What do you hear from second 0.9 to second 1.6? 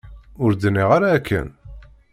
ara akken.